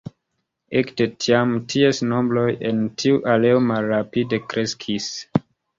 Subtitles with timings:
[0.79, 5.17] Ekde tiam, ties nombroj en tiu areo malrapide kreskis.